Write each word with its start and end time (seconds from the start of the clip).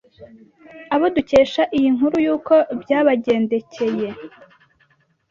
abo 0.93 1.05
dukesha 1.15 1.63
iyi 1.77 1.89
nkuru 1.95 2.15
yuko 2.25 2.53
byabagendekeye. 2.81 4.07